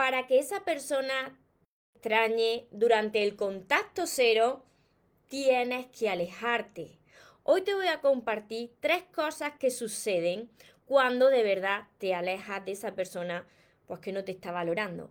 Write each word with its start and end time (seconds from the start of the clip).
para 0.00 0.26
que 0.26 0.38
esa 0.38 0.64
persona 0.64 1.38
extrañe 1.94 2.66
durante 2.70 3.22
el 3.22 3.36
contacto 3.36 4.06
cero, 4.06 4.64
tienes 5.28 5.88
que 5.88 6.08
alejarte. 6.08 6.98
Hoy 7.42 7.60
te 7.60 7.74
voy 7.74 7.86
a 7.88 8.00
compartir 8.00 8.72
tres 8.80 9.02
cosas 9.14 9.52
que 9.58 9.70
suceden 9.70 10.48
cuando 10.86 11.28
de 11.28 11.42
verdad 11.42 11.82
te 11.98 12.14
alejas 12.14 12.64
de 12.64 12.72
esa 12.72 12.94
persona 12.94 13.46
pues 13.86 14.00
que 14.00 14.12
no 14.12 14.24
te 14.24 14.32
está 14.32 14.52
valorando. 14.52 15.10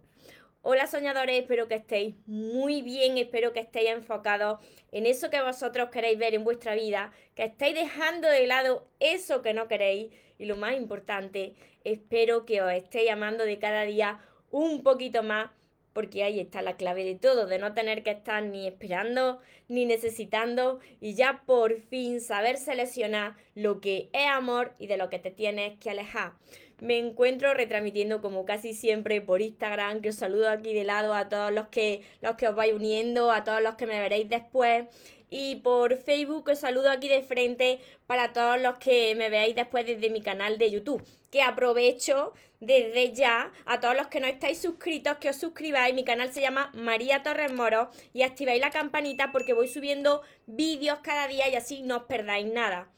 Hola 0.63 0.88
soñadores, 0.88 1.39
espero 1.39 1.67
que 1.67 1.75
estéis 1.75 2.15
muy 2.25 2.81
bien, 2.81 3.19
espero 3.19 3.53
que 3.53 3.59
estéis 3.59 3.91
enfocados 3.91 4.59
en 4.91 5.05
eso 5.05 5.29
que 5.29 5.39
vosotros 5.43 5.91
queréis 5.91 6.17
ver 6.17 6.33
en 6.33 6.43
vuestra 6.43 6.73
vida, 6.73 7.13
que 7.35 7.43
estéis 7.43 7.75
dejando 7.75 8.27
de 8.27 8.47
lado 8.47 8.87
eso 8.99 9.43
que 9.43 9.53
no 9.53 9.67
queréis 9.67 10.11
y 10.39 10.45
lo 10.45 10.55
más 10.55 10.75
importante, 10.75 11.54
espero 11.83 12.47
que 12.47 12.64
os 12.64 12.71
estéis 12.71 13.11
amando 13.11 13.46
de 13.46 13.60
cada 13.60 13.83
día 13.83 14.19
un 14.51 14.83
poquito 14.83 15.23
más, 15.23 15.51
porque 15.93 16.23
ahí 16.23 16.39
está 16.39 16.61
la 16.61 16.77
clave 16.77 17.03
de 17.03 17.15
todo, 17.15 17.47
de 17.47 17.59
no 17.59 17.73
tener 17.73 18.03
que 18.03 18.11
estar 18.11 18.43
ni 18.43 18.67
esperando 18.67 19.39
ni 19.67 19.85
necesitando 19.85 20.79
y 20.99 21.13
ya 21.15 21.43
por 21.45 21.79
fin 21.81 22.21
saber 22.21 22.57
seleccionar 22.57 23.35
lo 23.55 23.81
que 23.81 24.09
es 24.13 24.27
amor 24.27 24.73
y 24.79 24.87
de 24.87 24.97
lo 24.97 25.09
que 25.09 25.19
te 25.19 25.31
tienes 25.31 25.77
que 25.79 25.89
alejar. 25.89 26.33
Me 26.82 26.97
encuentro 26.97 27.54
retransmitiendo 27.54 28.21
como 28.21 28.46
casi 28.46 28.74
siempre 28.74 29.21
por 29.21 29.42
Instagram, 29.42 30.01
que 30.01 30.10
os 30.10 30.15
saludo 30.15 30.50
aquí 30.50 30.74
de 30.74 30.83
lado 30.83 31.14
a 31.14 31.29
todos 31.29 31.51
los 31.51 31.68
que, 31.68 32.02
los 32.22 32.36
que 32.36 32.47
os 32.47 32.56
vais 32.56 32.73
uniendo, 32.73 33.31
a 33.31 33.44
todos 33.44 33.61
los 33.61 33.75
que 33.75 33.86
me 33.86 34.00
veréis 34.00 34.30
después 34.30 34.86
y 35.30 35.58
por 35.58 35.95
Facebook 35.97 36.50
os 36.50 36.59
saludo 36.59 36.89
aquí 36.89 37.08
de 37.08 37.22
frente 37.22 37.80
para 38.08 38.34
todos 38.34 38.59
los 38.59 38.78
que 38.78 39.14
me 39.16 39.30
veáis 39.30 39.56
después 39.56 39.86
desde 39.86 40.09
mi 40.09 40.22
canal 40.22 40.58
de 40.58 40.72
YouTube. 40.72 41.06
Que 41.30 41.44
aprovecho 41.44 42.34
desde 42.59 43.14
ya 43.14 43.52
a 43.66 43.80
todos 43.80 43.96
los 43.96 44.08
que 44.08 44.20
no 44.20 44.28
estáis 44.28 44.59
suscritos 44.59 45.18
que 45.18 45.30
os 45.30 45.36
suscribáis. 45.36 45.94
Mi 45.94 46.03
canal 46.03 46.34
se 46.34 46.42
llama 46.42 46.72
María 46.73 47.22
Torres 47.22 47.53
Moro 47.53 47.92
y 48.14 48.23
activáis 48.23 48.59
la 48.59 48.72
campanita 48.72 49.31
porque 49.31 49.53
voy 49.53 49.68
subiendo 49.68 50.23
vídeos 50.48 51.00
cada 51.03 51.28
día 51.28 51.48
y 51.48 51.56
así 51.56 51.84
no 51.84 51.98
os 51.98 52.03
perdáis 52.03 52.48
nada. 52.48 52.90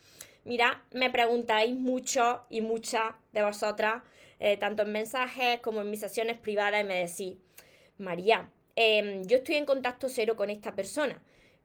Mira, 0.44 0.84
me 0.92 1.10
preguntáis 1.10 1.76
mucho 1.76 2.46
y 2.50 2.62
muchas 2.62 3.14
de 3.32 3.44
vosotras, 3.44 4.04
eh, 4.40 4.58
tanto 4.58 4.84
en 4.84 4.92
mensajes 4.92 5.60
como 5.62 5.82
en 5.82 5.90
mis 5.92 6.00
sesiones 6.00 6.38
privadas, 6.40 6.82
y 6.82 6.88
me 6.88 7.06
decís, 7.06 7.38
María, 7.98 8.50
em, 8.76 9.24
yo 9.28 9.38
estoy 9.38 9.56
en 9.56 9.66
contacto 9.66 10.10
cero 10.10 10.36
con 10.36 10.50
esta 10.50 10.76
persona 10.76 11.22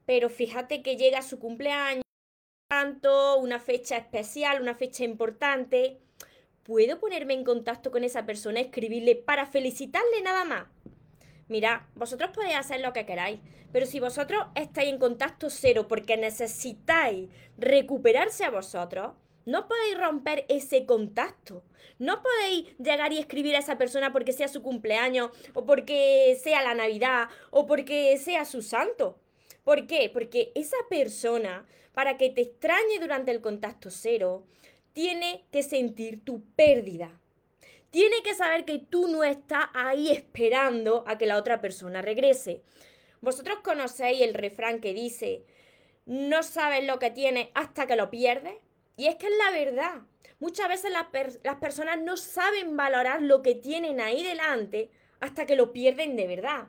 pero 0.07 0.29
fíjate 0.29 0.81
que 0.81 0.95
llega 0.95 1.21
su 1.21 1.37
cumpleaños, 1.37 2.01
tanto, 2.69 3.37
una 3.39 3.59
fecha 3.59 3.97
especial, 3.97 4.61
una 4.61 4.73
fecha 4.73 5.03
importante. 5.03 5.99
¿Puedo 6.63 6.97
ponerme 6.97 7.33
en 7.33 7.43
contacto 7.43 7.91
con 7.91 8.05
esa 8.05 8.25
persona, 8.25 8.61
escribirle 8.61 9.17
para 9.17 9.45
felicitarle 9.45 10.21
nada 10.23 10.45
más? 10.45 10.67
Mira, 11.47 11.87
vosotros 11.95 12.31
podéis 12.33 12.57
hacer 12.57 12.81
lo 12.81 12.93
que 12.93 13.05
queráis, 13.05 13.39
pero 13.71 13.85
si 13.85 13.99
vosotros 13.99 14.45
estáis 14.55 14.89
en 14.89 14.99
contacto 14.99 15.49
cero 15.49 15.87
porque 15.87 16.17
necesitáis 16.17 17.29
recuperarse 17.57 18.43
a 18.43 18.49
vosotros, 18.49 19.13
no 19.45 19.67
podéis 19.67 19.97
romper 19.97 20.45
ese 20.49 20.85
contacto. 20.85 21.63
No 21.99 22.21
podéis 22.21 22.77
llegar 22.79 23.13
y 23.13 23.17
escribir 23.17 23.55
a 23.55 23.59
esa 23.59 23.77
persona 23.77 24.11
porque 24.11 24.33
sea 24.33 24.49
su 24.49 24.61
cumpleaños, 24.61 25.31
o 25.53 25.65
porque 25.65 26.37
sea 26.43 26.61
la 26.61 26.73
Navidad, 26.73 27.29
o 27.49 27.65
porque 27.65 28.17
sea 28.17 28.43
su 28.43 28.61
santo. 28.61 29.19
¿Por 29.63 29.87
qué? 29.87 30.09
Porque 30.13 30.51
esa 30.53 30.77
persona, 30.89 31.65
para 31.93 32.17
que 32.17 32.29
te 32.29 32.41
extrañe 32.41 32.99
durante 32.99 33.31
el 33.31 33.41
contacto 33.41 33.89
cero, 33.89 34.45
tiene 34.91 35.45
que 35.51 35.63
sentir 35.63 36.23
tu 36.25 36.43
pérdida. 36.55 37.19
Tiene 37.91 38.21
que 38.23 38.35
saber 38.35 38.65
que 38.65 38.79
tú 38.79 39.07
no 39.07 39.23
estás 39.23 39.65
ahí 39.73 40.11
esperando 40.11 41.03
a 41.07 41.17
que 41.17 41.25
la 41.25 41.37
otra 41.37 41.61
persona 41.61 42.01
regrese. 42.01 42.61
Vosotros 43.21 43.59
conocéis 43.63 44.21
el 44.21 44.33
refrán 44.33 44.79
que 44.79 44.93
dice, 44.93 45.45
no 46.05 46.43
sabes 46.43 46.85
lo 46.85 46.99
que 46.99 47.11
tienes 47.11 47.49
hasta 47.53 47.87
que 47.87 47.95
lo 47.95 48.09
pierdes. 48.09 48.55
Y 48.97 49.07
es 49.07 49.15
que 49.15 49.27
es 49.27 49.33
la 49.37 49.51
verdad. 49.51 50.01
Muchas 50.39 50.67
veces 50.67 50.91
las, 50.91 51.07
las 51.43 51.55
personas 51.55 51.99
no 52.01 52.17
saben 52.17 52.75
valorar 52.75 53.21
lo 53.21 53.41
que 53.41 53.55
tienen 53.55 54.01
ahí 54.01 54.23
delante 54.23 54.91
hasta 55.19 55.45
que 55.45 55.55
lo 55.55 55.73
pierden 55.73 56.15
de 56.15 56.27
verdad. 56.27 56.67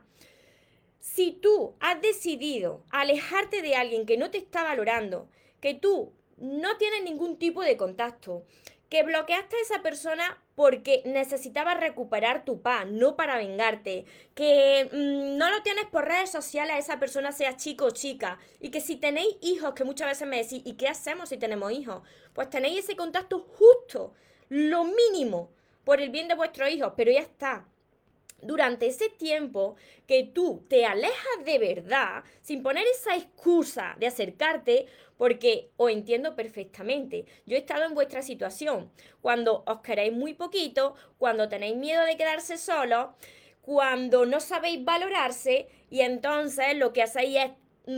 Si 0.99 1.31
tú 1.31 1.75
has 1.79 2.01
decidido 2.01 2.83
alejarte 2.91 3.61
de 3.61 3.75
alguien 3.75 4.05
que 4.05 4.17
no 4.17 4.31
te 4.31 4.37
está 4.37 4.63
valorando, 4.63 5.29
que 5.61 5.73
tú 5.73 6.13
no 6.37 6.77
tienes 6.77 7.03
ningún 7.03 7.37
tipo 7.37 7.61
de 7.61 7.77
contacto, 7.77 8.45
que 8.89 9.03
bloqueaste 9.03 9.55
a 9.55 9.61
esa 9.61 9.81
persona 9.81 10.43
porque 10.59 11.03
necesitaba 11.05 11.73
recuperar 11.73 12.43
tu 12.43 12.61
paz, 12.61 12.85
no 12.85 13.15
para 13.15 13.37
vengarte, 13.37 14.03
que 14.35 14.89
mm, 14.91 15.37
no 15.37 15.49
lo 15.49 15.63
tienes 15.63 15.85
por 15.85 16.05
redes 16.05 16.31
sociales 16.31 16.75
a 16.75 16.77
esa 16.79 16.99
persona, 16.99 17.31
sea 17.31 17.55
chico 17.55 17.85
o 17.85 17.91
chica, 17.91 18.37
y 18.59 18.69
que 18.69 18.81
si 18.81 18.97
tenéis 18.97 19.37
hijos, 19.39 19.73
que 19.73 19.85
muchas 19.85 20.09
veces 20.09 20.27
me 20.27 20.35
decís, 20.35 20.61
¿y 20.65 20.73
qué 20.73 20.89
hacemos 20.89 21.29
si 21.29 21.37
tenemos 21.37 21.71
hijos? 21.71 22.01
Pues 22.33 22.49
tenéis 22.49 22.79
ese 22.79 22.97
contacto 22.97 23.39
justo, 23.39 24.13
lo 24.49 24.83
mínimo, 24.83 25.49
por 25.85 26.01
el 26.01 26.09
bien 26.09 26.27
de 26.27 26.35
vuestros 26.35 26.69
hijos, 26.69 26.91
pero 26.97 27.09
ya 27.09 27.21
está 27.21 27.65
durante 28.41 28.87
ese 28.87 29.09
tiempo 29.09 29.75
que 30.07 30.23
tú 30.23 30.65
te 30.69 30.85
alejas 30.85 31.45
de 31.45 31.57
verdad, 31.59 32.23
sin 32.41 32.63
poner 32.63 32.85
esa 32.87 33.15
excusa 33.15 33.95
de 33.99 34.07
acercarte, 34.07 34.87
porque 35.17 35.71
os 35.77 35.91
entiendo 35.91 36.35
perfectamente. 36.35 37.25
Yo 37.45 37.55
he 37.55 37.59
estado 37.59 37.83
en 37.83 37.93
vuestra 37.93 38.21
situación, 38.21 38.91
cuando 39.21 39.63
os 39.67 39.81
queréis 39.81 40.13
muy 40.13 40.33
poquito, 40.33 40.95
cuando 41.17 41.49
tenéis 41.49 41.75
miedo 41.75 42.03
de 42.05 42.17
quedarse 42.17 42.57
solos, 42.57 43.09
cuando 43.61 44.25
no 44.25 44.39
sabéis 44.39 44.83
valorarse 44.83 45.67
y 45.89 46.01
entonces 46.01 46.75
lo 46.75 46.93
que 46.93 47.03
hacéis 47.03 47.37
es 47.37 47.51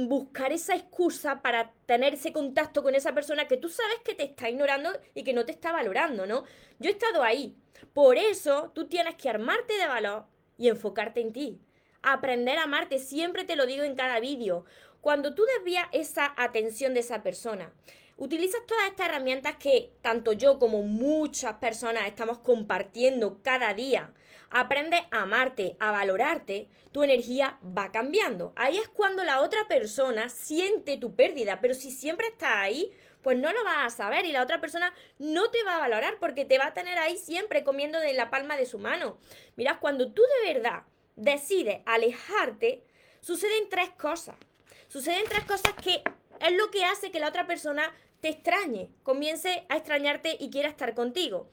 buscar 0.08 0.52
esa 0.52 0.76
excusa 0.76 1.42
para 1.42 1.74
tener 1.86 2.14
ese 2.14 2.32
contacto 2.32 2.82
con 2.82 2.96
esa 2.96 3.14
persona 3.14 3.48
que 3.48 3.58
tú 3.58 3.70
sabes 3.70 4.00
que 4.04 4.16
te 4.16 4.24
está 4.24 4.50
ignorando 4.50 4.90
y 5.14 5.24
que 5.24 5.34
no 5.34 5.46
te 5.46 5.52
está 5.52 5.72
valorando, 5.72 6.26
¿no? 6.26 6.44
Yo 6.80 6.90
he 6.90 6.94
estado 6.94 7.24
ahí. 7.24 7.56
Por 7.94 8.18
eso 8.18 8.72
tú 8.74 8.88
tienes 8.88 9.16
que 9.16 9.30
armarte 9.30 9.74
de 9.78 9.88
valor 9.88 10.26
y 10.62 10.70
enfocarte 10.70 11.22
en 11.22 11.34
ti. 11.34 11.60
Aprender 12.04 12.60
a 12.60 12.64
amarte, 12.64 13.00
siempre 13.00 13.46
te 13.46 13.56
lo 13.56 13.66
digo 13.66 13.84
en 13.84 13.96
cada 13.96 14.20
vídeo. 14.20 14.64
Cuando 15.02 15.34
tú 15.34 15.44
desvías 15.58 15.88
esa 15.92 16.36
atención 16.38 16.94
de 16.94 17.00
esa 17.00 17.24
persona, 17.24 17.74
utilizas 18.16 18.62
todas 18.68 18.86
estas 18.86 19.08
herramientas 19.08 19.56
que 19.56 19.92
tanto 20.04 20.34
yo 20.34 20.60
como 20.60 20.84
muchas 20.84 21.56
personas 21.56 22.06
estamos 22.06 22.38
compartiendo 22.38 23.42
cada 23.42 23.74
día. 23.74 24.14
Aprendes 24.52 25.02
a 25.10 25.24
amarte, 25.24 25.78
a 25.80 25.90
valorarte, 25.90 26.68
tu 26.92 27.02
energía 27.02 27.58
va 27.66 27.92
cambiando. 27.92 28.54
Ahí 28.56 28.78
es 28.78 28.88
cuando 28.88 29.24
la 29.24 29.42
otra 29.42 29.68
persona 29.68 30.30
siente 30.30 30.98
tu 30.98 31.16
pérdida, 31.16 31.60
pero 31.60 31.74
si 31.74 31.90
siempre 31.90 32.28
estás 32.28 32.54
ahí, 32.54 32.92
pues 33.22 33.38
no 33.38 33.52
lo 33.52 33.64
vas 33.64 33.94
a 33.94 33.96
saber 33.96 34.26
y 34.26 34.32
la 34.32 34.44
otra 34.44 34.62
persona 34.62 34.94
no 35.20 35.50
te 35.50 35.64
va 35.64 35.76
a 35.76 35.80
valorar 35.80 36.18
porque 36.20 36.46
te 36.46 36.58
va 36.58 36.68
a 36.68 36.74
tener 36.74 36.98
ahí 36.98 37.18
siempre 37.18 37.64
comiendo 37.64 38.00
de 38.00 38.14
la 38.14 38.30
palma 38.30 38.58
de 38.58 38.66
su 38.66 38.80
mano. 38.80 39.18
Mira, 39.56 39.80
cuando 39.80 40.12
tú 40.12 40.22
de 40.44 40.54
verdad 40.54 40.84
decides 41.16 41.82
alejarte, 41.86 42.84
suceden 43.22 43.70
tres 43.70 43.90
cosas. 43.92 44.36
Suceden 44.88 45.24
tres 45.30 45.46
cosas 45.46 45.74
que 45.82 46.04
es 46.40 46.52
lo 46.54 46.72
que 46.72 46.84
hace 46.84 47.12
que 47.12 47.20
la 47.20 47.30
otra 47.30 47.48
persona 47.48 47.94
te 48.20 48.30
extrañe, 48.30 48.90
comience 49.04 49.66
a 49.70 49.78
extrañarte 49.78 50.36
y 50.40 50.50
quiera 50.50 50.70
estar 50.70 50.94
contigo. 50.94 51.50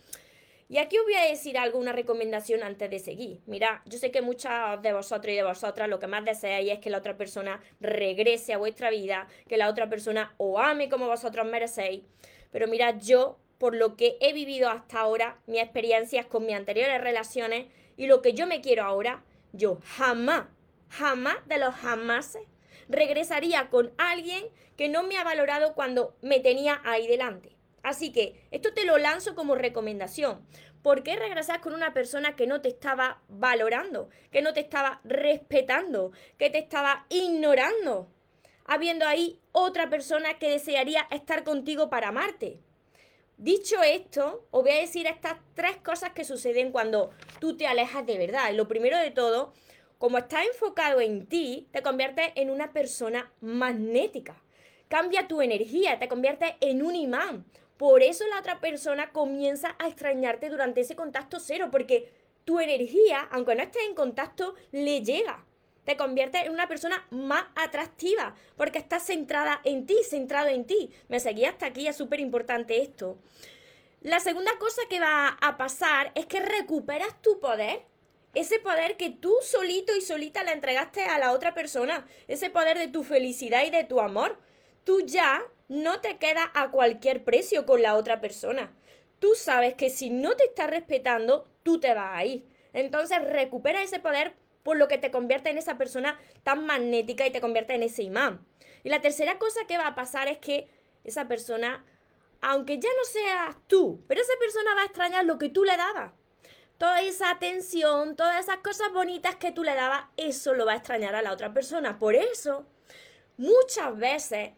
Y 0.70 0.76
aquí 0.76 0.98
os 0.98 1.04
voy 1.04 1.14
a 1.14 1.24
decir 1.24 1.56
algo, 1.56 1.78
una 1.78 1.92
recomendación 1.92 2.62
antes 2.62 2.90
de 2.90 2.98
seguir. 2.98 3.40
Mira, 3.46 3.80
yo 3.86 3.96
sé 3.96 4.10
que 4.10 4.20
muchos 4.20 4.52
de 4.82 4.92
vosotros 4.92 5.32
y 5.32 5.36
de 5.36 5.42
vosotras 5.42 5.88
lo 5.88 5.98
que 5.98 6.06
más 6.06 6.26
deseáis 6.26 6.72
es 6.72 6.78
que 6.78 6.90
la 6.90 6.98
otra 6.98 7.16
persona 7.16 7.62
regrese 7.80 8.52
a 8.52 8.58
vuestra 8.58 8.90
vida, 8.90 9.28
que 9.48 9.56
la 9.56 9.70
otra 9.70 9.88
persona 9.88 10.34
os 10.36 10.60
ame 10.62 10.90
como 10.90 11.06
vosotros 11.06 11.46
merecéis. 11.46 12.02
Pero 12.50 12.66
mira, 12.66 12.98
yo, 12.98 13.38
por 13.56 13.74
lo 13.74 13.96
que 13.96 14.18
he 14.20 14.34
vivido 14.34 14.68
hasta 14.68 15.00
ahora, 15.00 15.38
mis 15.46 15.62
experiencias 15.62 16.26
con 16.26 16.44
mis 16.44 16.54
anteriores 16.54 17.00
relaciones 17.00 17.68
y 17.96 18.06
lo 18.06 18.20
que 18.20 18.34
yo 18.34 18.46
me 18.46 18.60
quiero 18.60 18.84
ahora, 18.84 19.24
yo 19.54 19.78
jamás, 19.96 20.48
jamás 20.90 21.36
de 21.46 21.56
los 21.56 21.74
jamases 21.76 22.42
regresaría 22.90 23.70
con 23.70 23.90
alguien 23.96 24.44
que 24.76 24.90
no 24.90 25.02
me 25.02 25.16
ha 25.16 25.24
valorado 25.24 25.74
cuando 25.74 26.14
me 26.20 26.40
tenía 26.40 26.82
ahí 26.84 27.06
delante. 27.06 27.57
Así 27.82 28.12
que 28.12 28.46
esto 28.50 28.72
te 28.74 28.84
lo 28.84 28.98
lanzo 28.98 29.34
como 29.34 29.54
recomendación. 29.54 30.46
¿Por 30.82 31.02
qué 31.02 31.16
regresar 31.16 31.60
con 31.60 31.74
una 31.74 31.92
persona 31.92 32.36
que 32.36 32.46
no 32.46 32.60
te 32.60 32.68
estaba 32.68 33.22
valorando, 33.28 34.08
que 34.30 34.42
no 34.42 34.52
te 34.52 34.60
estaba 34.60 35.00
respetando, 35.04 36.12
que 36.38 36.50
te 36.50 36.58
estaba 36.58 37.06
ignorando? 37.08 38.08
Habiendo 38.64 39.06
ahí 39.06 39.40
otra 39.52 39.88
persona 39.88 40.38
que 40.38 40.50
desearía 40.50 41.06
estar 41.10 41.42
contigo 41.42 41.90
para 41.90 42.08
amarte. 42.08 42.60
Dicho 43.38 43.82
esto, 43.82 44.46
os 44.50 44.62
voy 44.62 44.72
a 44.72 44.80
decir 44.80 45.06
estas 45.06 45.38
tres 45.54 45.76
cosas 45.76 46.10
que 46.10 46.24
suceden 46.24 46.72
cuando 46.72 47.10
tú 47.38 47.56
te 47.56 47.68
alejas 47.68 48.04
de 48.04 48.18
verdad. 48.18 48.52
lo 48.52 48.66
primero 48.66 48.98
de 48.98 49.12
todo, 49.12 49.52
como 49.98 50.18
estás 50.18 50.44
enfocado 50.46 51.00
en 51.00 51.26
ti, 51.26 51.68
te 51.72 51.82
conviertes 51.82 52.32
en 52.34 52.50
una 52.50 52.72
persona 52.72 53.32
magnética. 53.40 54.42
Cambia 54.88 55.28
tu 55.28 55.40
energía, 55.40 55.98
te 55.98 56.08
conviertes 56.08 56.54
en 56.60 56.82
un 56.82 56.96
imán. 56.96 57.44
Por 57.78 58.02
eso 58.02 58.26
la 58.26 58.40
otra 58.40 58.60
persona 58.60 59.10
comienza 59.12 59.76
a 59.78 59.86
extrañarte 59.86 60.50
durante 60.50 60.82
ese 60.82 60.96
contacto 60.96 61.40
cero, 61.40 61.68
porque 61.70 62.12
tu 62.44 62.60
energía, 62.60 63.28
aunque 63.30 63.54
no 63.54 63.62
estés 63.62 63.84
en 63.84 63.94
contacto, 63.94 64.54
le 64.72 65.02
llega. 65.02 65.44
Te 65.84 65.96
conviertes 65.96 66.44
en 66.44 66.52
una 66.52 66.68
persona 66.68 67.06
más 67.08 67.44
atractiva 67.54 68.34
porque 68.58 68.78
estás 68.78 69.04
centrada 69.04 69.60
en 69.64 69.86
ti, 69.86 69.96
centrado 70.06 70.48
en 70.48 70.66
ti. 70.66 70.90
Me 71.08 71.20
seguí 71.20 71.46
hasta 71.46 71.66
aquí, 71.66 71.86
es 71.86 71.96
súper 71.96 72.20
importante 72.20 72.82
esto. 72.82 73.16
La 74.02 74.20
segunda 74.20 74.52
cosa 74.58 74.82
que 74.90 75.00
va 75.00 75.38
a 75.40 75.56
pasar 75.56 76.12
es 76.14 76.26
que 76.26 76.40
recuperas 76.40 77.22
tu 77.22 77.40
poder. 77.40 77.86
Ese 78.34 78.58
poder 78.58 78.96
que 78.96 79.10
tú 79.10 79.34
solito 79.42 79.96
y 79.96 80.02
solita 80.02 80.44
le 80.44 80.52
entregaste 80.52 81.04
a 81.04 81.18
la 81.18 81.32
otra 81.32 81.54
persona. 81.54 82.06
Ese 82.26 82.50
poder 82.50 82.76
de 82.78 82.88
tu 82.88 83.02
felicidad 83.02 83.64
y 83.64 83.70
de 83.70 83.84
tu 83.84 84.00
amor. 84.00 84.38
Tú 84.84 85.00
ya 85.06 85.42
no 85.68 86.00
te 86.00 86.18
quedas 86.18 86.46
a 86.54 86.70
cualquier 86.70 87.24
precio 87.24 87.66
con 87.66 87.82
la 87.82 87.94
otra 87.94 88.20
persona. 88.20 88.72
Tú 89.18 89.34
sabes 89.34 89.74
que 89.74 89.90
si 89.90 90.10
no 90.10 90.36
te 90.36 90.44
está 90.44 90.66
respetando, 90.66 91.48
tú 91.62 91.80
te 91.80 91.94
vas 91.94 92.16
a 92.16 92.24
ir. 92.24 92.46
Entonces 92.72 93.22
recupera 93.22 93.82
ese 93.82 93.98
poder 93.98 94.34
por 94.62 94.76
lo 94.76 94.88
que 94.88 94.98
te 94.98 95.10
convierte 95.10 95.50
en 95.50 95.58
esa 95.58 95.78
persona 95.78 96.18
tan 96.42 96.66
magnética 96.66 97.26
y 97.26 97.30
te 97.30 97.40
convierte 97.40 97.74
en 97.74 97.82
ese 97.82 98.02
imán. 98.02 98.46
Y 98.84 98.90
la 98.90 99.00
tercera 99.00 99.38
cosa 99.38 99.66
que 99.66 99.78
va 99.78 99.88
a 99.88 99.94
pasar 99.94 100.28
es 100.28 100.38
que 100.38 100.68
esa 101.04 101.26
persona 101.26 101.84
aunque 102.40 102.78
ya 102.78 102.88
no 102.96 103.04
seas 103.04 103.56
tú, 103.66 104.04
pero 104.06 104.20
esa 104.20 104.32
persona 104.38 104.74
va 104.74 104.82
a 104.82 104.86
extrañar 104.86 105.24
lo 105.24 105.38
que 105.38 105.48
tú 105.48 105.64
le 105.64 105.76
dabas. 105.76 106.12
Toda 106.76 107.00
esa 107.00 107.30
atención, 107.30 108.14
todas 108.14 108.38
esas 108.38 108.58
cosas 108.58 108.92
bonitas 108.92 109.34
que 109.36 109.50
tú 109.50 109.64
le 109.64 109.74
dabas, 109.74 110.04
eso 110.16 110.54
lo 110.54 110.64
va 110.64 110.74
a 110.74 110.76
extrañar 110.76 111.14
a 111.16 111.22
la 111.22 111.32
otra 111.32 111.52
persona. 111.52 111.98
Por 111.98 112.14
eso, 112.14 112.66
muchas 113.36 113.96
veces, 113.96 114.52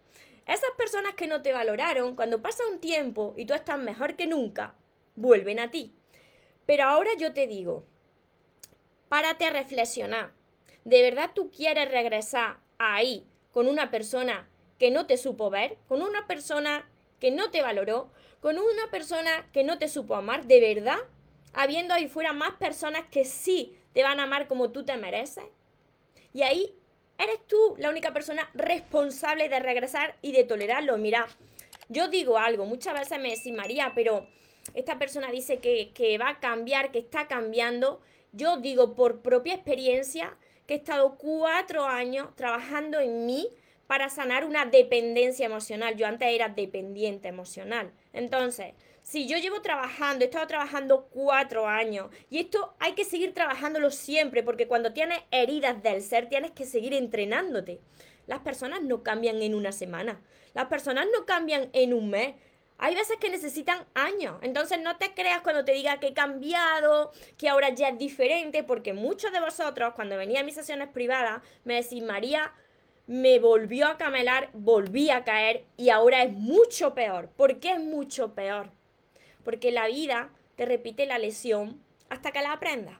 esas 0.46 0.70
personas 0.76 1.14
que 1.14 1.26
no 1.26 1.42
te 1.42 1.52
valoraron, 1.52 2.16
cuando 2.16 2.42
pasa 2.42 2.62
un 2.70 2.80
tiempo 2.80 3.34
y 3.36 3.46
tú 3.46 3.54
estás 3.54 3.78
mejor 3.78 4.16
que 4.16 4.26
nunca, 4.26 4.74
vuelven 5.16 5.60
a 5.60 5.70
ti. 5.70 5.94
Pero 6.66 6.84
ahora 6.84 7.10
yo 7.18 7.32
te 7.32 7.46
digo, 7.46 7.84
párate 9.08 9.44
a 9.44 9.50
reflexionar. 9.50 10.32
¿De 10.84 11.02
verdad 11.02 11.30
tú 11.34 11.50
quieres 11.50 11.90
regresar 11.90 12.58
ahí 12.78 13.26
con 13.52 13.68
una 13.68 13.90
persona 13.90 14.48
que 14.78 14.90
no 14.90 15.06
te 15.06 15.16
supo 15.16 15.50
ver? 15.50 15.78
¿Con 15.88 16.02
una 16.02 16.26
persona 16.26 16.88
que 17.20 17.30
no 17.30 17.50
te 17.50 17.62
valoró, 17.62 18.10
con 18.40 18.58
una 18.58 18.90
persona 18.90 19.46
que 19.52 19.62
no 19.62 19.78
te 19.78 19.88
supo 19.88 20.16
amar, 20.16 20.46
de 20.46 20.60
verdad, 20.60 20.98
habiendo 21.52 21.94
ahí 21.94 22.08
fuera 22.08 22.32
más 22.32 22.52
personas 22.52 23.04
que 23.10 23.24
sí 23.24 23.76
te 23.92 24.02
van 24.02 24.18
a 24.18 24.24
amar 24.24 24.48
como 24.48 24.70
tú 24.70 24.84
te 24.84 24.96
mereces. 24.96 25.44
Y 26.32 26.42
ahí 26.42 26.74
eres 27.22 27.46
tú 27.46 27.74
la 27.78 27.90
única 27.90 28.12
persona 28.12 28.48
responsable 28.54 29.48
de 29.48 29.60
regresar 29.60 30.16
y 30.22 30.32
de 30.32 30.44
tolerarlo. 30.44 30.96
Mira, 30.98 31.26
yo 31.88 32.08
digo 32.08 32.38
algo, 32.38 32.64
muchas 32.66 32.94
veces 32.94 33.18
me 33.20 33.30
decís, 33.30 33.52
María, 33.52 33.92
pero 33.94 34.26
esta 34.74 34.98
persona 34.98 35.30
dice 35.30 35.58
que, 35.58 35.90
que 35.92 36.18
va 36.18 36.30
a 36.30 36.40
cambiar, 36.40 36.90
que 36.92 36.98
está 36.98 37.28
cambiando. 37.28 38.00
Yo 38.32 38.58
digo 38.58 38.94
por 38.94 39.22
propia 39.22 39.54
experiencia 39.54 40.36
que 40.66 40.74
he 40.74 40.76
estado 40.76 41.16
cuatro 41.18 41.84
años 41.84 42.28
trabajando 42.36 43.00
en 43.00 43.26
mí 43.26 43.48
para 43.86 44.08
sanar 44.08 44.44
una 44.44 44.66
dependencia 44.66 45.46
emocional. 45.46 45.96
Yo 45.96 46.06
antes 46.06 46.28
era 46.28 46.48
dependiente 46.48 47.26
emocional. 47.26 47.90
Entonces, 48.12 48.74
si 49.02 49.26
yo 49.26 49.38
llevo 49.38 49.60
trabajando, 49.62 50.24
he 50.24 50.28
estado 50.28 50.46
trabajando 50.46 51.08
cuatro 51.10 51.66
años 51.66 52.10
y 52.28 52.38
esto 52.38 52.74
hay 52.78 52.92
que 52.92 53.04
seguir 53.04 53.34
trabajándolo 53.34 53.90
siempre 53.90 54.42
porque 54.42 54.68
cuando 54.68 54.92
tienes 54.92 55.20
heridas 55.30 55.82
del 55.82 56.02
ser 56.02 56.28
tienes 56.28 56.52
que 56.52 56.66
seguir 56.66 56.94
entrenándote. 56.94 57.80
Las 58.26 58.40
personas 58.40 58.82
no 58.82 59.02
cambian 59.02 59.42
en 59.42 59.54
una 59.54 59.72
semana, 59.72 60.20
las 60.54 60.66
personas 60.66 61.06
no 61.12 61.26
cambian 61.26 61.70
en 61.72 61.94
un 61.94 62.10
mes. 62.10 62.34
Hay 62.78 62.94
veces 62.94 63.18
que 63.18 63.28
necesitan 63.28 63.84
años. 63.94 64.38
Entonces 64.40 64.80
no 64.80 64.96
te 64.96 65.12
creas 65.12 65.42
cuando 65.42 65.64
te 65.64 65.72
diga 65.72 66.00
que 66.00 66.08
he 66.08 66.14
cambiado, 66.14 67.12
que 67.36 67.48
ahora 67.48 67.68
ya 67.70 67.88
es 67.88 67.98
diferente, 67.98 68.62
porque 68.62 68.94
muchos 68.94 69.32
de 69.32 69.40
vosotros 69.40 69.92
cuando 69.94 70.16
venía 70.16 70.40
a 70.40 70.44
mis 70.44 70.54
sesiones 70.54 70.88
privadas 70.88 71.42
me 71.64 71.74
decís, 71.74 72.02
María, 72.02 72.54
me 73.06 73.38
volvió 73.38 73.88
a 73.88 73.98
camelar, 73.98 74.50
volví 74.52 75.10
a 75.10 75.24
caer 75.24 75.64
y 75.76 75.90
ahora 75.90 76.22
es 76.22 76.32
mucho 76.32 76.94
peor. 76.94 77.28
¿Por 77.36 77.58
qué 77.58 77.72
es 77.72 77.80
mucho 77.80 78.34
peor? 78.34 78.70
Porque 79.44 79.70
la 79.70 79.86
vida 79.86 80.30
te 80.56 80.66
repite 80.66 81.06
la 81.06 81.18
lesión 81.18 81.82
hasta 82.08 82.32
que 82.32 82.42
la 82.42 82.52
aprendas. 82.52 82.98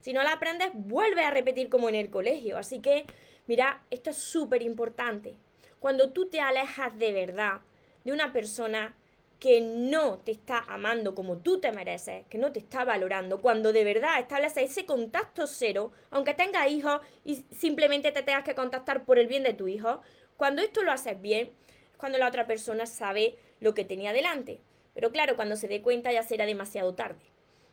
Si 0.00 0.12
no 0.12 0.22
la 0.22 0.32
aprendes, 0.32 0.70
vuelve 0.74 1.24
a 1.24 1.30
repetir 1.30 1.68
como 1.68 1.88
en 1.88 1.94
el 1.94 2.10
colegio. 2.10 2.56
Así 2.56 2.80
que, 2.80 3.06
mira, 3.46 3.82
esto 3.90 4.10
es 4.10 4.16
súper 4.16 4.62
importante. 4.62 5.36
Cuando 5.78 6.10
tú 6.10 6.28
te 6.28 6.40
alejas 6.40 6.98
de 6.98 7.12
verdad 7.12 7.60
de 8.04 8.12
una 8.12 8.32
persona 8.32 8.96
que 9.40 9.62
no 9.62 10.18
te 10.18 10.32
está 10.32 10.64
amando 10.68 11.14
como 11.14 11.38
tú 11.38 11.60
te 11.60 11.72
mereces, 11.72 12.26
que 12.28 12.36
no 12.36 12.52
te 12.52 12.60
está 12.60 12.84
valorando, 12.84 13.40
cuando 13.40 13.72
de 13.72 13.84
verdad 13.84 14.20
estableces 14.20 14.70
ese 14.70 14.84
contacto 14.84 15.46
cero, 15.46 15.92
aunque 16.10 16.34
tengas 16.34 16.70
hijos 16.70 17.00
y 17.24 17.36
simplemente 17.50 18.12
te 18.12 18.22
tengas 18.22 18.44
que 18.44 18.54
contactar 18.54 19.04
por 19.04 19.18
el 19.18 19.26
bien 19.26 19.42
de 19.42 19.54
tu 19.54 19.66
hijo, 19.66 20.02
cuando 20.36 20.60
esto 20.60 20.82
lo 20.82 20.92
haces 20.92 21.20
bien, 21.20 21.50
cuando 21.96 22.18
la 22.18 22.28
otra 22.28 22.46
persona 22.46 22.84
sabe 22.84 23.36
lo 23.60 23.72
que 23.72 23.84
tenía 23.84 24.12
delante. 24.12 24.60
Pero 24.94 25.10
claro, 25.10 25.36
cuando 25.36 25.56
se 25.56 25.68
dé 25.68 25.82
cuenta 25.82 26.12
ya 26.12 26.22
será 26.22 26.46
demasiado 26.46 26.94
tarde, 26.94 27.20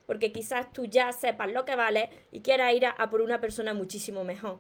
porque 0.06 0.32
quizás 0.32 0.72
tú 0.72 0.86
ya 0.86 1.12
sepas 1.12 1.52
lo 1.52 1.66
que 1.66 1.76
vale 1.76 2.10
y 2.32 2.42
quieras 2.42 2.74
ir 2.74 2.86
a, 2.86 3.10
por 3.10 3.22
una 3.22 3.42
persona 3.42 3.74
muchísimo 3.74 4.24
mejor 4.24 4.60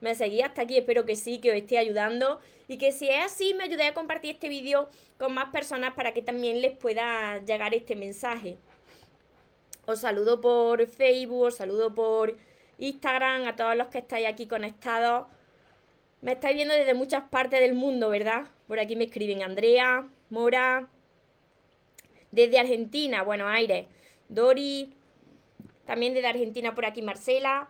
me 0.00 0.14
seguí 0.14 0.42
hasta 0.42 0.62
aquí, 0.62 0.76
espero 0.76 1.04
que 1.04 1.16
sí, 1.16 1.38
que 1.38 1.50
os 1.50 1.56
esté 1.56 1.78
ayudando 1.78 2.40
y 2.68 2.78
que 2.78 2.92
si 2.92 3.08
es 3.08 3.24
así 3.24 3.54
me 3.54 3.64
ayudé 3.64 3.86
a 3.86 3.94
compartir 3.94 4.34
este 4.34 4.48
vídeo 4.48 4.88
con 5.18 5.32
más 5.32 5.50
personas 5.50 5.94
para 5.94 6.12
que 6.12 6.22
también 6.22 6.60
les 6.60 6.76
pueda 6.76 7.38
llegar 7.44 7.74
este 7.74 7.96
mensaje. 7.96 8.58
Os 9.86 10.00
saludo 10.00 10.40
por 10.40 10.86
Facebook, 10.86 11.42
os 11.42 11.56
saludo 11.56 11.94
por 11.94 12.36
Instagram, 12.78 13.46
a 13.46 13.56
todos 13.56 13.76
los 13.76 13.86
que 13.88 13.98
estáis 13.98 14.26
aquí 14.26 14.46
conectados. 14.46 15.26
Me 16.20 16.32
estáis 16.32 16.56
viendo 16.56 16.74
desde 16.74 16.92
muchas 16.92 17.22
partes 17.28 17.60
del 17.60 17.74
mundo, 17.74 18.10
¿verdad? 18.10 18.46
Por 18.66 18.80
aquí 18.80 18.96
me 18.96 19.04
escriben 19.04 19.42
Andrea, 19.42 20.08
Mora, 20.28 20.88
desde 22.36 22.60
Argentina, 22.60 23.22
bueno, 23.22 23.48
Aire, 23.48 23.88
Dori, 24.28 24.92
también 25.86 26.14
desde 26.14 26.28
Argentina 26.28 26.74
por 26.74 26.84
aquí 26.84 27.02
Marcela, 27.02 27.68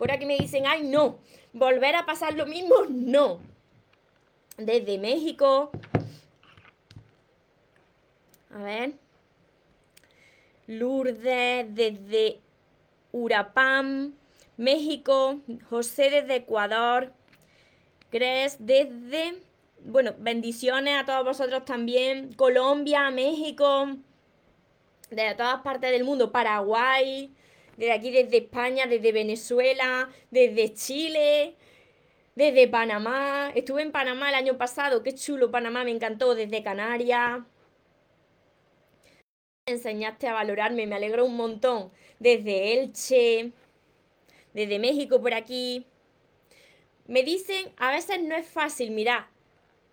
Por 0.00 0.10
aquí 0.10 0.24
me 0.24 0.38
dicen, 0.38 0.66
ay, 0.66 0.82
no, 0.82 1.18
volver 1.52 1.94
a 1.94 2.06
pasar 2.06 2.32
lo 2.32 2.46
mismo, 2.46 2.74
no. 2.88 3.38
Desde 4.56 4.96
México. 4.96 5.70
A 8.50 8.62
ver. 8.62 8.94
Lourdes 10.66 11.74
desde 11.74 12.40
Urapam, 13.12 14.14
México. 14.56 15.42
José 15.68 16.08
desde 16.08 16.36
Ecuador. 16.36 17.12
Gres 18.10 18.56
desde... 18.58 19.42
Bueno, 19.84 20.14
bendiciones 20.18 21.00
a 21.00 21.04
todos 21.04 21.24
vosotros 21.24 21.64
también. 21.64 22.32
Colombia, 22.34 23.10
México. 23.10 23.96
De 25.10 25.34
todas 25.34 25.60
partes 25.62 25.90
del 25.90 26.04
mundo. 26.04 26.32
Paraguay 26.32 27.34
desde 27.80 27.92
aquí, 27.92 28.10
desde 28.10 28.36
España, 28.36 28.86
desde 28.86 29.10
Venezuela, 29.10 30.10
desde 30.30 30.74
Chile, 30.74 31.56
desde 32.34 32.68
Panamá. 32.68 33.52
Estuve 33.54 33.80
en 33.80 33.90
Panamá 33.90 34.28
el 34.28 34.34
año 34.34 34.58
pasado, 34.58 35.02
qué 35.02 35.14
chulo 35.14 35.50
Panamá, 35.50 35.82
me 35.82 35.90
encantó, 35.90 36.34
desde 36.34 36.62
Canarias. 36.62 37.40
Enseñaste 39.64 40.28
a 40.28 40.34
valorarme, 40.34 40.86
me 40.86 40.96
alegro 40.96 41.24
un 41.24 41.36
montón. 41.36 41.90
Desde 42.18 42.74
Elche, 42.74 43.52
desde 44.52 44.78
México 44.78 45.22
por 45.22 45.32
aquí. 45.32 45.86
Me 47.06 47.22
dicen, 47.22 47.72
a 47.78 47.92
veces 47.92 48.22
no 48.22 48.36
es 48.36 48.46
fácil, 48.46 48.90
mirá, 48.90 49.30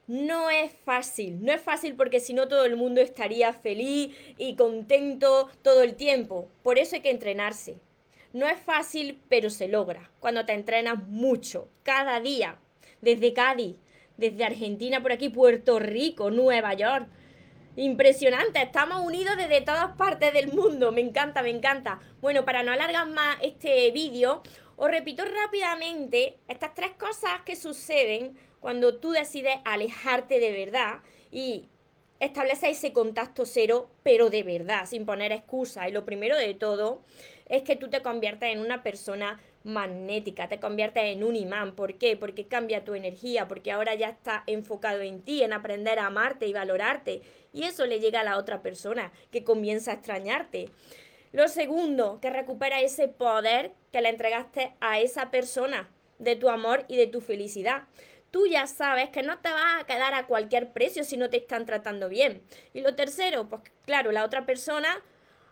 no 0.07 0.49
es 0.49 0.71
fácil, 0.85 1.43
no 1.43 1.51
es 1.51 1.61
fácil 1.61 1.95
porque 1.95 2.21
si 2.21 2.33
no 2.33 2.47
todo 2.47 2.63
el 2.63 2.77
mundo 2.77 3.01
estaría 3.01 3.51
feliz 3.51 4.15
y 4.37 4.55
contento 4.55 5.49
todo 5.61 5.83
el 5.83 5.95
tiempo. 5.95 6.49
Por 6.63 6.79
eso 6.79 6.95
hay 6.95 7.01
que 7.01 7.11
entrenarse. 7.11 7.77
No 8.31 8.47
es 8.47 8.59
fácil, 8.59 9.21
pero 9.27 9.49
se 9.49 9.67
logra. 9.67 10.09
Cuando 10.19 10.45
te 10.45 10.53
entrenas 10.53 11.05
mucho, 11.07 11.69
cada 11.83 12.21
día, 12.21 12.57
desde 13.01 13.33
Cádiz, 13.33 13.75
desde 14.15 14.45
Argentina 14.45 15.01
por 15.01 15.11
aquí, 15.11 15.27
Puerto 15.27 15.77
Rico, 15.79 16.31
Nueva 16.31 16.73
York. 16.73 17.07
Impresionante, 17.75 18.61
estamos 18.61 19.05
unidos 19.05 19.35
desde 19.37 19.61
todas 19.61 19.95
partes 19.97 20.33
del 20.33 20.53
mundo. 20.53 20.91
Me 20.91 21.01
encanta, 21.01 21.43
me 21.43 21.49
encanta. 21.49 21.99
Bueno, 22.21 22.45
para 22.45 22.63
no 22.63 22.71
alargar 22.71 23.07
más 23.09 23.37
este 23.41 23.91
vídeo, 23.91 24.41
os 24.77 24.89
repito 24.89 25.23
rápidamente 25.25 26.37
estas 26.47 26.73
tres 26.73 26.91
cosas 26.91 27.41
que 27.45 27.55
suceden 27.55 28.37
cuando 28.59 28.95
tú 28.95 29.11
decides 29.11 29.55
alejarte 29.65 30.39
de 30.39 30.51
verdad 30.51 30.99
y 31.31 31.69
establecer 32.19 32.71
ese 32.71 32.93
contacto 32.93 33.45
cero, 33.45 33.89
pero 34.03 34.29
de 34.29 34.43
verdad, 34.43 34.85
sin 34.85 35.05
poner 35.05 35.31
excusas. 35.31 35.87
Y 35.87 35.91
lo 35.91 36.05
primero 36.05 36.35
de 36.35 36.53
todo 36.53 37.01
es 37.47 37.63
que 37.63 37.75
tú 37.75 37.89
te 37.89 38.01
conviertas 38.01 38.49
en 38.49 38.59
una 38.59 38.83
persona 38.83 39.39
magnética, 39.63 40.47
te 40.47 40.59
conviertes 40.59 41.03
en 41.03 41.23
un 41.23 41.35
imán. 41.35 41.75
¿Por 41.75 41.95
qué? 41.95 42.17
Porque 42.17 42.47
cambia 42.47 42.85
tu 42.85 42.95
energía, 42.95 43.47
porque 43.47 43.71
ahora 43.71 43.95
ya 43.95 44.09
estás 44.09 44.43
enfocado 44.47 45.01
en 45.01 45.21
ti, 45.21 45.43
en 45.43 45.53
aprender 45.53 45.99
a 45.99 46.07
amarte 46.07 46.47
y 46.47 46.53
valorarte. 46.53 47.21
Y 47.53 47.63
eso 47.63 47.85
le 47.85 47.99
llega 47.99 48.21
a 48.21 48.23
la 48.23 48.37
otra 48.37 48.61
persona, 48.61 49.11
que 49.31 49.43
comienza 49.43 49.91
a 49.91 49.95
extrañarte. 49.95 50.69
Lo 51.33 51.47
segundo, 51.49 52.19
que 52.21 52.29
recupera 52.29 52.81
ese 52.81 53.07
poder 53.07 53.73
que 53.91 54.01
le 54.01 54.09
entregaste 54.09 54.73
a 54.79 54.99
esa 54.99 55.29
persona 55.29 55.89
de 56.19 56.35
tu 56.35 56.49
amor 56.49 56.85
y 56.87 56.97
de 56.97 57.07
tu 57.07 57.21
felicidad. 57.21 57.83
Tú 58.31 58.45
ya 58.47 58.67
sabes 58.67 59.09
que 59.09 59.23
no 59.23 59.39
te 59.39 59.49
vas 59.49 59.81
a 59.81 59.85
quedar 59.85 60.13
a 60.13 60.27
cualquier 60.27 60.73
precio 60.73 61.03
si 61.03 61.17
no 61.17 61.29
te 61.29 61.37
están 61.37 61.65
tratando 61.65 62.09
bien. 62.09 62.41
Y 62.73 62.81
lo 62.81 62.95
tercero, 62.95 63.47
pues 63.47 63.61
claro, 63.85 64.11
la 64.11 64.25
otra 64.25 64.45
persona, 64.45 65.01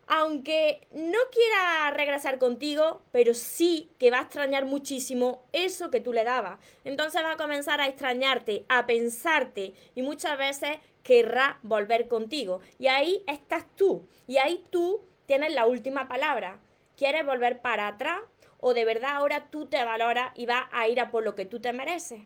aunque 0.07 0.87
no 0.91 1.19
quiera 1.31 1.91
regresar 1.91 2.37
contigo, 2.37 3.01
pero 3.11 3.33
sí 3.33 3.89
que 3.97 4.11
va 4.11 4.19
a 4.19 4.23
extrañar 4.23 4.65
muchísimo 4.65 5.45
eso 5.53 5.89
que 5.89 6.01
tú 6.01 6.11
le 6.11 6.25
dabas. 6.25 6.59
Entonces 6.83 7.23
va 7.23 7.31
a 7.31 7.37
comenzar 7.37 7.79
a 7.79 7.87
extrañarte, 7.87 8.65
a 8.67 8.85
pensarte 8.85 9.73
y 9.95 10.01
muchas 10.01 10.37
veces 10.37 10.77
querrá 11.01 11.59
volver 11.61 12.07
contigo. 12.09 12.59
Y 12.77 12.87
ahí 12.87 13.23
estás 13.27 13.65
tú. 13.75 14.07
Y 14.27 14.37
ahí 14.37 14.65
tú 14.69 15.01
tienes 15.25 15.53
la 15.53 15.65
última 15.65 16.07
palabra. 16.07 16.59
¿Quieres 16.97 17.25
volver 17.25 17.61
para 17.61 17.87
atrás? 17.87 18.19
¿O 18.59 18.73
de 18.73 18.85
verdad 18.85 19.11
ahora 19.11 19.49
tú 19.49 19.67
te 19.67 19.83
valoras 19.83 20.31
y 20.35 20.45
vas 20.45 20.65
a 20.71 20.87
ir 20.87 20.99
a 20.99 21.11
por 21.11 21.23
lo 21.23 21.35
que 21.35 21.45
tú 21.45 21.59
te 21.59 21.71
mereces? 21.71 22.21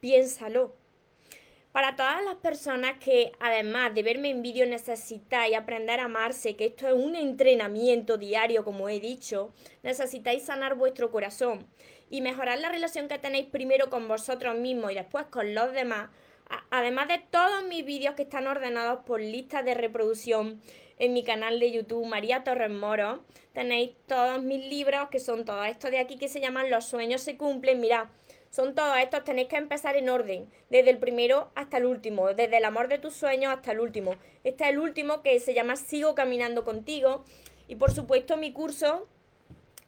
Piénsalo. 0.00 0.74
Para 1.72 1.94
todas 1.94 2.24
las 2.24 2.34
personas 2.36 2.98
que 2.98 3.30
además 3.38 3.94
de 3.94 4.02
verme 4.02 4.30
en 4.30 4.42
vídeo 4.42 4.66
necesitáis 4.66 5.54
aprender 5.54 6.00
a 6.00 6.06
amarse, 6.06 6.56
que 6.56 6.66
esto 6.66 6.88
es 6.88 6.94
un 6.94 7.14
entrenamiento 7.14 8.16
diario, 8.16 8.64
como 8.64 8.88
he 8.88 8.98
dicho, 8.98 9.52
necesitáis 9.84 10.42
sanar 10.42 10.74
vuestro 10.74 11.12
corazón 11.12 11.68
y 12.10 12.22
mejorar 12.22 12.58
la 12.58 12.70
relación 12.70 13.06
que 13.06 13.18
tenéis 13.18 13.46
primero 13.46 13.88
con 13.88 14.08
vosotros 14.08 14.56
mismos 14.56 14.90
y 14.90 14.96
después 14.96 15.26
con 15.26 15.54
los 15.54 15.72
demás, 15.72 16.10
además 16.70 17.06
de 17.06 17.22
todos 17.30 17.62
mis 17.62 17.84
vídeos 17.84 18.16
que 18.16 18.22
están 18.22 18.48
ordenados 18.48 19.04
por 19.04 19.20
listas 19.20 19.64
de 19.64 19.74
reproducción 19.74 20.60
en 20.98 21.12
mi 21.12 21.22
canal 21.22 21.60
de 21.60 21.70
YouTube 21.70 22.04
María 22.04 22.42
Torres 22.42 22.70
Moro. 22.70 23.24
Tenéis 23.52 23.92
todos 24.06 24.42
mis 24.42 24.64
libros, 24.66 25.08
que 25.08 25.20
son 25.20 25.44
todos 25.44 25.66
estos 25.66 25.90
de 25.92 25.98
aquí 25.98 26.16
que 26.18 26.28
se 26.28 26.40
llaman 26.40 26.68
Los 26.68 26.84
sueños 26.84 27.22
se 27.22 27.36
cumplen. 27.36 27.80
Mirad, 27.80 28.08
son 28.50 28.74
todos 28.74 28.98
estos, 28.98 29.24
tenéis 29.24 29.48
que 29.48 29.56
empezar 29.56 29.96
en 29.96 30.08
orden, 30.08 30.50
desde 30.68 30.90
el 30.90 30.98
primero 30.98 31.50
hasta 31.54 31.78
el 31.78 31.86
último, 31.86 32.34
desde 32.34 32.58
el 32.58 32.64
amor 32.64 32.88
de 32.88 32.98
tus 32.98 33.14
sueños 33.14 33.54
hasta 33.54 33.72
el 33.72 33.80
último. 33.80 34.16
Este 34.44 34.64
es 34.64 34.70
el 34.70 34.78
último 34.78 35.22
que 35.22 35.38
se 35.40 35.54
llama 35.54 35.76
Sigo 35.76 36.14
caminando 36.14 36.64
contigo. 36.64 37.24
Y 37.68 37.76
por 37.76 37.92
supuesto 37.92 38.36
mi 38.36 38.52
curso 38.52 39.06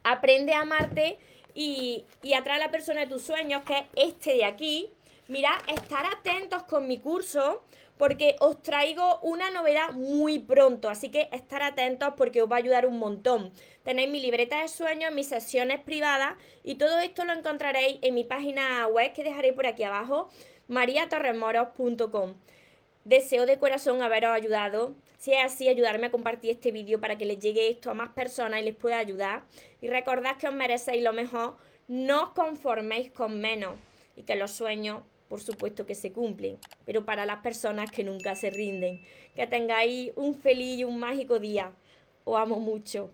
Aprende 0.03 0.53
a 0.53 0.61
amarte 0.61 1.17
y, 1.53 2.05
y 2.21 2.33
atrae 2.33 2.57
a 2.57 2.59
la 2.59 2.71
persona 2.71 3.01
de 3.01 3.07
tus 3.07 3.23
sueños, 3.23 3.63
que 3.63 3.77
es 3.77 3.85
este 3.95 4.33
de 4.33 4.45
aquí. 4.45 4.91
Mirad, 5.29 5.55
estar 5.67 6.05
atentos 6.05 6.63
con 6.63 6.87
mi 6.87 6.99
curso 6.99 7.63
porque 7.97 8.35
os 8.39 8.61
traigo 8.61 9.19
una 9.21 9.49
novedad 9.49 9.91
muy 9.93 10.39
pronto, 10.39 10.89
así 10.89 11.09
que 11.09 11.29
estar 11.31 11.61
atentos 11.61 12.13
porque 12.17 12.41
os 12.41 12.51
va 12.51 12.55
a 12.55 12.59
ayudar 12.59 12.85
un 12.85 12.99
montón. 12.99 13.51
Tenéis 13.83 14.09
mi 14.09 14.19
libreta 14.19 14.61
de 14.61 14.67
sueños, 14.67 15.13
mis 15.13 15.27
sesiones 15.27 15.79
privadas 15.79 16.35
y 16.63 16.75
todo 16.75 16.99
esto 16.99 17.25
lo 17.25 17.33
encontraréis 17.33 17.99
en 18.01 18.15
mi 18.15 18.23
página 18.23 18.87
web 18.87 19.13
que 19.13 19.23
dejaré 19.23 19.53
por 19.53 19.67
aquí 19.67 19.83
abajo, 19.83 20.29
mariatorremoros.com. 20.67 22.33
Deseo 23.05 23.45
de 23.45 23.59
corazón 23.59 24.01
haberos 24.01 24.31
ayudado. 24.31 24.95
Si 25.17 25.33
es 25.33 25.43
así, 25.43 25.67
ayudarme 25.67 26.07
a 26.07 26.11
compartir 26.11 26.51
este 26.51 26.71
vídeo 26.71 27.01
para 27.01 27.17
que 27.17 27.25
les 27.25 27.39
llegue 27.39 27.69
esto 27.69 27.91
a 27.91 27.93
más 27.93 28.09
personas 28.09 28.61
y 28.61 28.63
les 28.63 28.75
pueda 28.75 28.97
ayudar. 28.97 29.43
Y 29.81 29.89
recordad 29.89 30.37
que 30.37 30.47
os 30.47 30.53
merecéis 30.53 31.03
lo 31.03 31.11
mejor. 31.11 31.57
No 31.89 32.23
os 32.23 32.29
conforméis 32.29 33.11
con 33.11 33.41
menos 33.41 33.75
y 34.15 34.23
que 34.23 34.35
los 34.35 34.51
sueños 34.51 35.03
por 35.33 35.41
supuesto 35.41 35.87
que 35.87 35.95
se 35.95 36.13
cumplen, 36.13 36.59
pero 36.85 37.05
para 37.05 37.25
las 37.25 37.39
personas 37.39 37.89
que 37.89 38.03
nunca 38.03 38.35
se 38.35 38.51
rinden. 38.51 39.01
Que 39.33 39.47
tengáis 39.47 40.11
un 40.15 40.35
feliz 40.35 40.77
y 40.77 40.83
un 40.83 40.99
mágico 40.99 41.39
día. 41.39 41.71
Os 42.23 42.37
amo 42.37 42.59
mucho. 42.59 43.09